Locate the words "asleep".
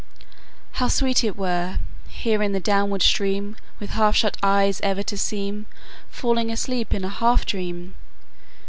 6.49-6.91